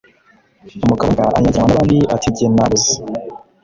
[0.83, 2.93] Umugabo mbwa anyagiranwa n’abandi ati jye naboze.